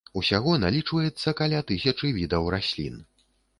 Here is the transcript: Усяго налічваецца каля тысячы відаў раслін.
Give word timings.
Усяго 0.19 0.55
налічваецца 0.63 1.35
каля 1.43 1.61
тысячы 1.73 2.13
відаў 2.19 2.51
раслін. 2.57 3.01